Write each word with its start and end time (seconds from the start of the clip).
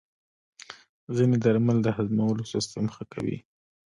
ځینې 1.15 1.35
درمل 1.45 1.77
د 1.83 1.87
هضمولو 1.97 2.43
سیستم 2.53 2.85
ښه 2.95 3.03
کوي. 3.13 3.37